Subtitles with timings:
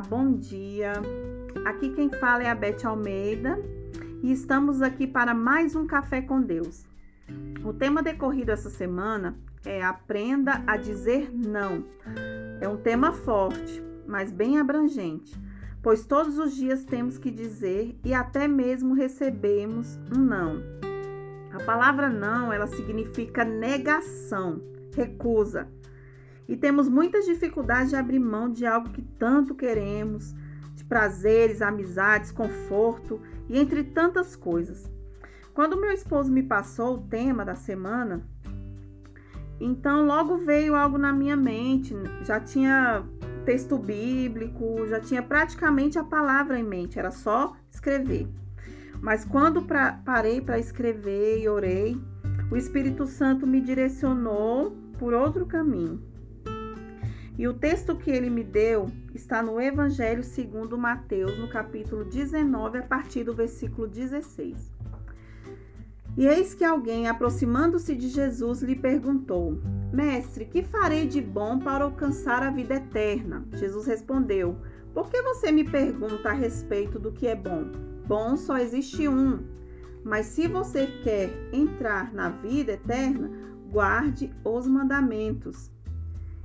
[0.00, 0.92] Bom dia.
[1.64, 3.58] Aqui quem fala é a Beth Almeida
[4.22, 6.84] e estamos aqui para mais um Café com Deus.
[7.64, 11.84] O tema decorrido essa semana é Aprenda a dizer não.
[12.60, 15.40] É um tema forte, mas bem abrangente,
[15.82, 20.62] pois todos os dias temos que dizer e até mesmo recebemos um não.
[21.52, 24.60] A palavra não, ela significa negação,
[24.94, 25.68] recusa
[26.48, 30.34] e temos muitas dificuldades de abrir mão de algo que tanto queremos,
[30.74, 34.90] de prazeres, amizades, conforto e entre tantas coisas.
[35.54, 38.26] Quando meu esposo me passou o tema da semana,
[39.60, 43.04] então logo veio algo na minha mente, já tinha
[43.44, 48.28] texto bíblico, já tinha praticamente a palavra em mente, era só escrever.
[49.00, 51.96] Mas quando pra, parei para escrever e orei,
[52.50, 56.02] o Espírito Santo me direcionou por outro caminho.
[57.36, 62.78] E o texto que ele me deu está no Evangelho segundo Mateus, no capítulo 19,
[62.78, 64.72] a partir do versículo 16.
[66.16, 69.58] E eis que alguém, aproximando-se de Jesus, lhe perguntou:
[69.92, 73.44] Mestre, que farei de bom para alcançar a vida eterna?
[73.54, 74.56] Jesus respondeu:
[74.92, 77.64] Por que você me pergunta a respeito do que é bom?
[78.06, 79.42] Bom só existe um.
[80.04, 83.28] Mas se você quer entrar na vida eterna,
[83.72, 85.68] guarde os mandamentos.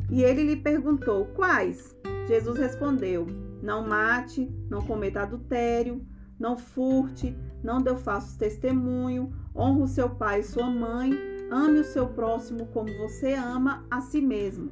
[0.10, 1.96] E ele lhe perguntou: Quais?
[2.28, 3.28] Jesus respondeu:
[3.62, 6.06] Não mate, não cometa adultério,
[6.40, 11.12] não furte, não dê falso testemunho, honre o seu pai e sua mãe,
[11.52, 14.72] ame o seu próximo como você ama a si mesmo.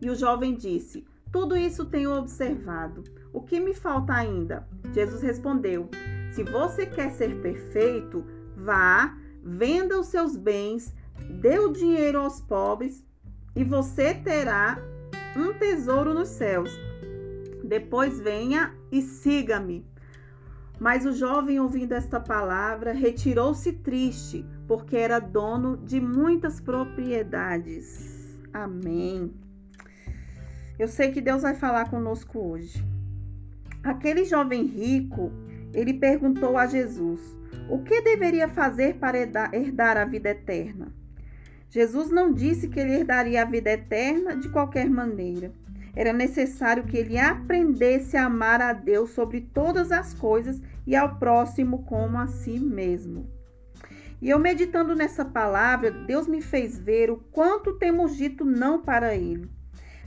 [0.00, 3.04] E o jovem disse: Tudo isso tenho observado.
[3.32, 4.68] O que me falta ainda?
[4.92, 5.88] Jesus respondeu:
[6.32, 8.24] Se você quer ser perfeito,
[8.56, 10.94] vá, venda os seus bens,
[11.40, 13.04] dê o dinheiro aos pobres
[13.54, 14.78] e você terá
[15.36, 16.70] um tesouro nos céus.
[17.62, 19.86] Depois venha e siga-me.
[20.78, 28.36] Mas o jovem, ouvindo esta palavra, retirou-se triste, porque era dono de muitas propriedades.
[28.52, 29.32] Amém.
[30.78, 32.84] Eu sei que Deus vai falar conosco hoje.
[33.82, 35.30] Aquele jovem rico,
[35.72, 37.20] ele perguntou a Jesus:
[37.68, 40.92] o que deveria fazer para herdar a vida eterna?
[41.74, 45.52] Jesus não disse que ele herdaria a vida eterna de qualquer maneira.
[45.96, 51.16] Era necessário que ele aprendesse a amar a Deus sobre todas as coisas e ao
[51.16, 53.28] próximo como a si mesmo.
[54.22, 59.16] E eu meditando nessa palavra, Deus me fez ver o quanto temos dito não para
[59.16, 59.50] Ele.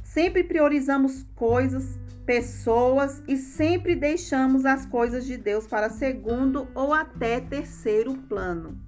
[0.01, 7.41] Sempre priorizamos coisas, pessoas e sempre deixamos as coisas de Deus para segundo ou até
[7.41, 8.86] terceiro plano.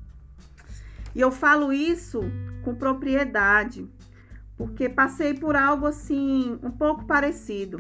[1.16, 2.22] E eu falo isso
[2.64, 3.90] com propriedade,
[4.56, 7.80] porque passei por algo assim um pouco parecido.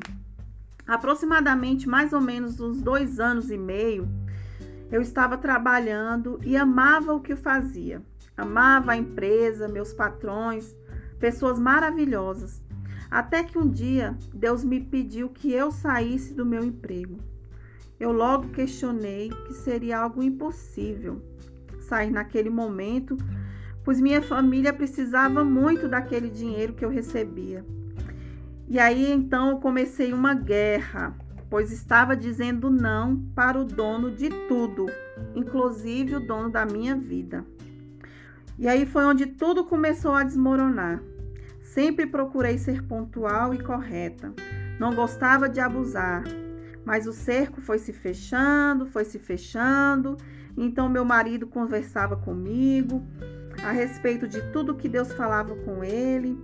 [0.87, 4.09] Aproximadamente mais ou menos uns dois anos e meio,
[4.91, 8.01] eu estava trabalhando e amava o que fazia.
[8.35, 10.75] Amava a empresa, meus patrões,
[11.19, 12.63] pessoas maravilhosas.
[13.11, 17.17] Até que um dia Deus me pediu que eu saísse do meu emprego.
[17.99, 21.21] Eu logo questionei que seria algo impossível
[21.89, 23.17] sair naquele momento,
[23.83, 27.65] pois minha família precisava muito daquele dinheiro que eu recebia.
[28.67, 31.15] E aí então eu comecei uma guerra,
[31.49, 34.85] pois estava dizendo não para o dono de tudo,
[35.35, 37.43] inclusive o dono da minha vida.
[38.59, 41.01] E aí foi onde tudo começou a desmoronar.
[41.63, 44.33] Sempre procurei ser pontual e correta.
[44.79, 46.23] Não gostava de abusar,
[46.85, 50.17] mas o cerco foi se fechando, foi se fechando
[50.57, 53.01] então meu marido conversava comigo
[53.63, 56.37] a respeito de tudo que Deus falava com ele,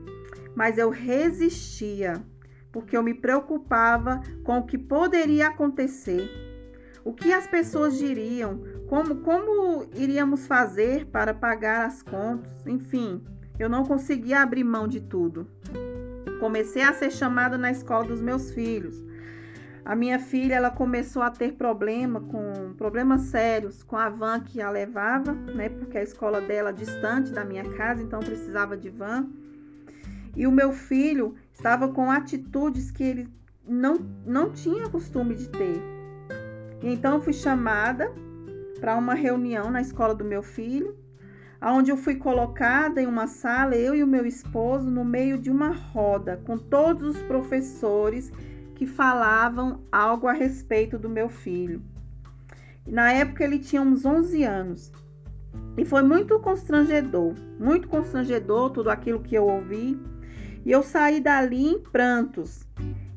[0.56, 2.23] mas eu resistia,
[2.72, 6.29] porque eu me preocupava com o que poderia acontecer,
[7.03, 13.22] o que as pessoas diriam, como como iríamos fazer para pagar as contas, enfim,
[13.59, 15.47] eu não conseguia abrir mão de tudo.
[16.40, 19.03] Comecei a ser chamada na escola dos meus filhos
[19.85, 24.59] a minha filha ela começou a ter problema com problemas sérios com a van que
[24.59, 25.70] a levava, né?
[25.70, 29.28] Porque a escola dela é distante da minha casa, então precisava de van.
[30.35, 33.29] E o meu filho estava com atitudes que ele
[33.66, 35.79] não, não tinha costume de ter.
[36.81, 38.11] Então fui chamada
[38.79, 40.97] para uma reunião na escola do meu filho,
[41.61, 45.52] onde eu fui colocada em uma sala, eu e o meu esposo, no meio de
[45.52, 48.31] uma roda, com todos os professores
[48.75, 51.81] que falavam algo a respeito do meu filho.
[52.85, 54.91] Na época ele tinha uns 11 anos.
[55.77, 59.99] E foi muito constrangedor, muito constrangedor tudo aquilo que eu ouvi.
[60.63, 62.67] E eu saí dali em prantos.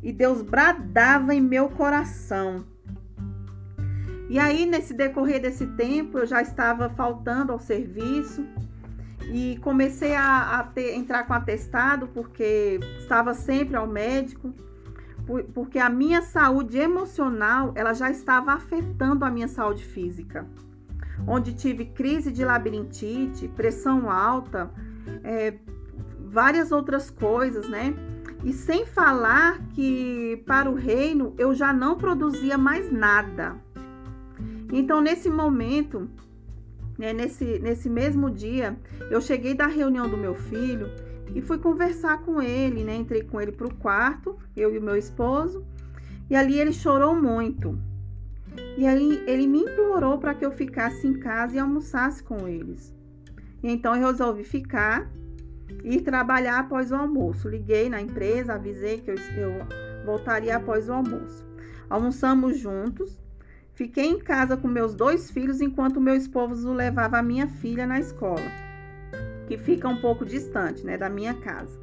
[0.02, 2.64] e Deus bradava em meu coração.
[4.30, 8.46] E aí, nesse decorrer desse tempo, eu já estava faltando ao serviço
[9.32, 14.54] e comecei a, a ter, entrar com atestado porque estava sempre ao médico,
[15.52, 20.46] porque a minha saúde emocional ela já estava afetando a minha saúde física,
[21.26, 24.70] onde tive crise de labirintite, pressão alta,
[25.22, 25.54] é,
[26.18, 27.94] várias outras coisas, né?
[28.44, 33.56] E sem falar que para o reino eu já não produzia mais nada.
[34.72, 36.08] Então, nesse momento,
[36.96, 38.78] né, nesse, nesse mesmo dia,
[39.10, 40.88] eu cheguei da reunião do meu filho
[41.34, 42.96] e fui conversar com ele, né?
[42.96, 45.66] Entrei com ele para o quarto, eu e o meu esposo,
[46.28, 47.78] e ali ele chorou muito.
[48.76, 52.94] E aí ele me implorou para que eu ficasse em casa e almoçasse com eles.
[53.62, 55.10] E então eu resolvi ficar
[55.84, 57.48] e ir trabalhar após o almoço.
[57.48, 61.46] Liguei na empresa, avisei que eu, eu voltaria após o almoço.
[61.88, 63.18] Almoçamos juntos
[63.78, 68.00] Fiquei em casa com meus dois filhos enquanto meu esposo levava a minha filha na
[68.00, 68.42] escola,
[69.48, 71.80] que fica um pouco distante, né, da minha casa.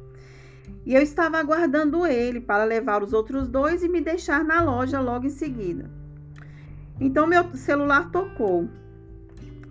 [0.86, 5.00] E eu estava aguardando ele para levar os outros dois e me deixar na loja
[5.00, 5.90] logo em seguida.
[7.00, 8.68] Então meu celular tocou.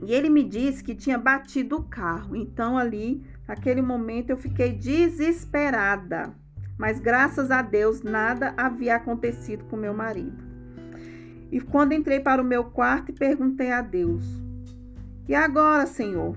[0.02, 2.36] E ele me disse que tinha batido o carro.
[2.36, 6.36] Então ali, naquele momento eu fiquei desesperada.
[6.78, 10.44] Mas graças a Deus nada havia acontecido com meu marido.
[11.50, 14.26] E quando entrei para o meu quarto e perguntei a Deus:
[15.30, 16.36] E agora, Senhor?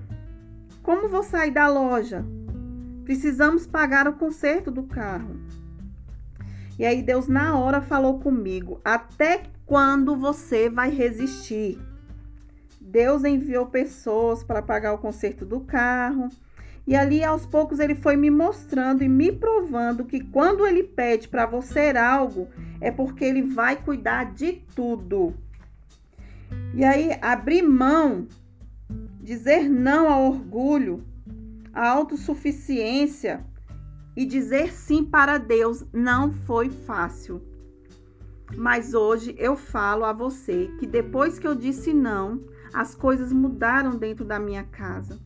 [0.83, 2.25] Como vou sair da loja?
[3.03, 5.35] Precisamos pagar o conserto do carro.
[6.77, 11.79] E aí Deus na hora falou comigo: Até quando você vai resistir?
[12.79, 16.29] Deus enviou pessoas para pagar o conserto do carro.
[16.87, 21.27] E ali aos poucos ele foi me mostrando e me provando que quando ele pede
[21.27, 22.47] para você algo,
[22.81, 25.35] é porque ele vai cuidar de tudo.
[26.73, 28.27] E aí, abrir mão,
[29.29, 31.03] dizer não ao orgulho,
[31.71, 33.45] à autossuficiência
[34.17, 37.39] e dizer sim para Deus não foi fácil.
[38.57, 42.41] Mas hoje eu falo a você que depois que eu disse não,
[42.73, 45.19] as coisas mudaram dentro da minha casa.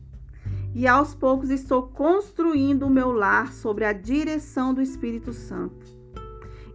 [0.74, 5.86] E aos poucos estou construindo o meu lar sobre a direção do Espírito Santo.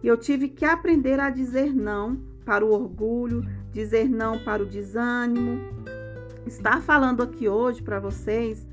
[0.02, 4.66] E eu tive que aprender a dizer não para o orgulho, dizer não para o
[4.66, 5.60] desânimo.
[6.46, 8.66] Estar falando aqui hoje para vocês,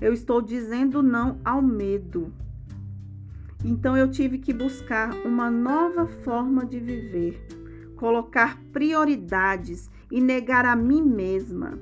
[0.00, 2.32] eu estou dizendo não ao medo.
[3.64, 7.46] Então eu tive que buscar uma nova forma de viver,
[7.96, 11.78] colocar prioridades e negar a mim mesma.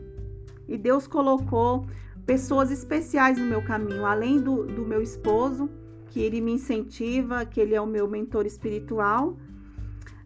[0.66, 1.86] E Deus colocou
[2.26, 5.70] pessoas especiais no meu caminho, além do, do meu esposo,
[6.10, 9.36] que ele me incentiva, que ele é o meu mentor espiritual.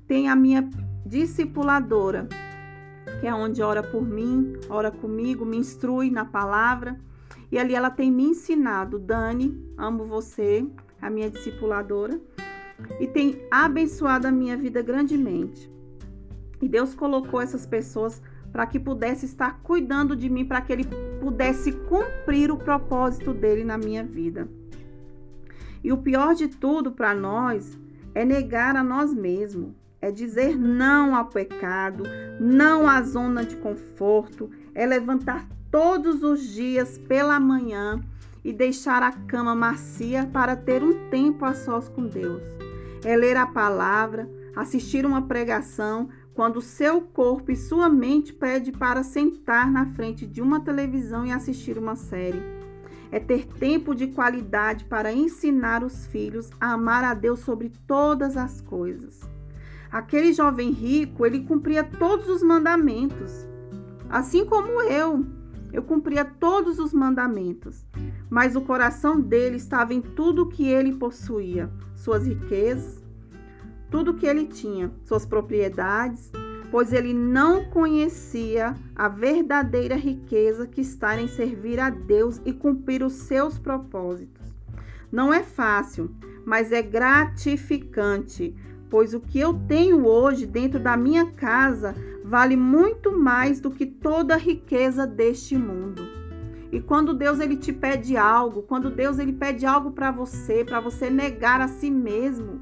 [0.06, 0.69] Tem a minha
[1.04, 2.28] discipuladora,
[3.23, 6.99] que é onde ora por mim, ora comigo, me instrui na palavra.
[7.53, 10.67] E ali ela tem me ensinado, Dani, amo você,
[11.01, 12.21] a minha discipuladora,
[12.99, 15.71] e tem abençoado a minha vida grandemente.
[16.61, 18.21] E Deus colocou essas pessoas
[18.51, 20.89] para que pudesse estar cuidando de mim, para que ele
[21.21, 24.49] pudesse cumprir o propósito dele na minha vida.
[25.85, 27.79] E o pior de tudo para nós
[28.17, 32.02] é negar a nós mesmos, é dizer não ao pecado,
[32.38, 38.02] não à zona de conforto, é levantar todos os dias pela manhã
[38.44, 42.42] e deixar a cama macia para ter um tempo a sós com Deus.
[43.04, 49.02] É ler a palavra, assistir uma pregação, quando seu corpo e sua mente pede para
[49.02, 52.61] sentar na frente de uma televisão e assistir uma série
[53.12, 58.38] é ter tempo de qualidade para ensinar os filhos a amar a Deus sobre todas
[58.38, 59.21] as coisas.
[59.92, 63.46] Aquele jovem rico, ele cumpria todos os mandamentos,
[64.08, 65.26] assim como eu.
[65.70, 67.87] Eu cumpria todos os mandamentos,
[68.30, 73.02] mas o coração dele estava em tudo que ele possuía, suas riquezas,
[73.90, 76.30] tudo que ele tinha, suas propriedades,
[76.70, 83.02] pois ele não conhecia a verdadeira riqueza que está em servir a Deus e cumprir
[83.02, 84.42] os seus propósitos.
[85.11, 86.11] Não é fácil,
[86.46, 88.56] mas é gratificante,
[88.92, 93.87] pois o que eu tenho hoje dentro da minha casa vale muito mais do que
[93.87, 96.06] toda a riqueza deste mundo.
[96.70, 100.78] E quando Deus ele te pede algo, quando Deus ele pede algo para você, para
[100.78, 102.61] você negar a si mesmo,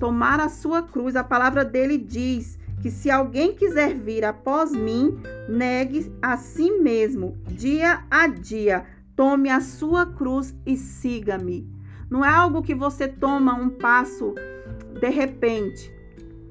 [0.00, 5.20] tomar a sua cruz, a palavra dele diz que se alguém quiser vir após mim,
[5.46, 11.70] negue a si mesmo, dia a dia, tome a sua cruz e siga-me.
[12.08, 14.34] Não é algo que você toma um passo
[15.00, 15.92] de repente,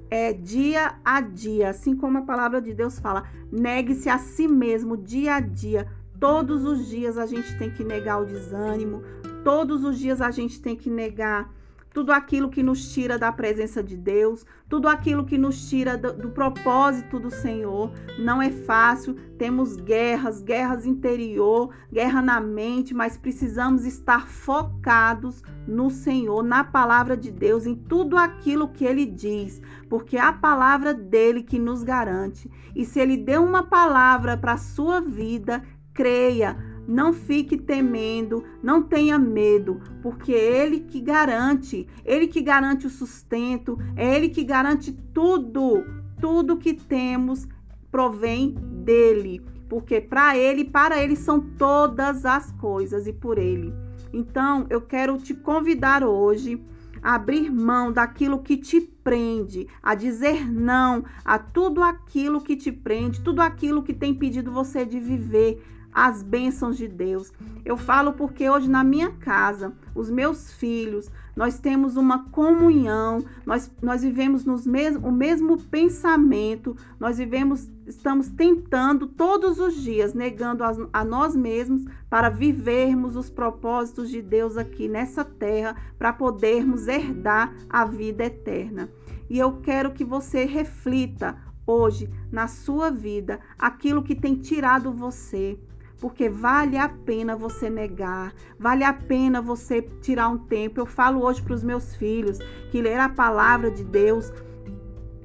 [0.09, 4.95] é dia a dia, assim como a palavra de Deus fala, negue-se a si mesmo
[4.95, 5.87] dia a dia.
[6.19, 9.03] Todos os dias a gente tem que negar o desânimo,
[9.43, 11.53] todos os dias a gente tem que negar
[11.97, 16.13] tudo aquilo que nos tira da presença de Deus, tudo aquilo que nos tira do,
[16.13, 17.91] do, propósito do Senhor.
[18.19, 25.89] Não é fácil, temos guerras, guerras interior, guerra na mente, mas precisamos estar focados no
[25.89, 30.93] Senhor, na palavra de Deus, em tudo aquilo que ele diz, porque é a palavra
[30.93, 32.47] dele que nos garante.
[32.75, 35.63] E se ele deu uma palavra para a sua vida,
[35.95, 36.55] creia,
[36.87, 42.89] não fique temendo, não tenha medo, porque é Ele que garante, Ele que garante o
[42.89, 45.83] sustento, é Ele que garante tudo,
[46.19, 47.47] tudo que temos
[47.91, 53.73] provém dele, porque para Ele, para Ele são todas as coisas e por Ele.
[54.13, 56.63] Então, eu quero te convidar hoje
[57.01, 62.71] a abrir mão daquilo que te prende, a dizer não a tudo aquilo que te
[62.71, 65.61] prende, tudo aquilo que tem pedido você de viver
[65.97, 67.33] as bênçãos de Deus.
[67.65, 73.71] Eu falo porque hoje na minha casa, os meus filhos, nós temos uma comunhão, nós,
[73.81, 80.63] nós vivemos nos mes o mesmo pensamento, nós vivemos, estamos tentando todos os dias, negando
[80.63, 86.87] a, a nós mesmos para vivermos os propósitos de Deus aqui nessa terra, para podermos
[86.87, 88.87] herdar a vida eterna.
[89.27, 91.35] E eu quero que você reflita
[91.65, 95.59] hoje na sua vida aquilo que tem tirado você
[95.99, 100.79] porque vale a pena você negar, vale a pena você tirar um tempo.
[100.79, 102.39] Eu falo hoje para os meus filhos
[102.71, 104.31] que ler a palavra de Deus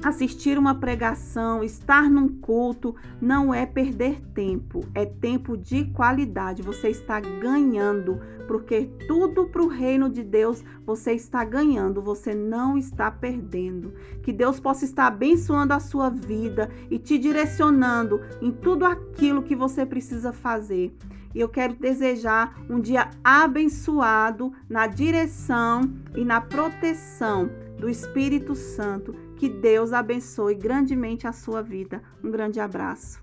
[0.05, 6.61] Assistir uma pregação, estar num culto, não é perder tempo, é tempo de qualidade.
[6.61, 12.77] Você está ganhando, porque tudo para o reino de Deus você está ganhando, você não
[12.77, 13.95] está perdendo.
[14.25, 19.55] Que Deus possa estar abençoando a sua vida e te direcionando em tudo aquilo que
[19.55, 20.93] você precisa fazer.
[21.33, 25.83] E eu quero desejar um dia abençoado na direção
[26.17, 32.01] e na proteção do Espírito Santo que Deus abençoe grandemente a sua vida.
[32.23, 33.21] Um grande abraço.